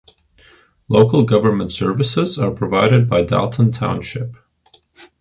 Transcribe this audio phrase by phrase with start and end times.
[0.87, 4.33] Local government services are provided by Dalton Township.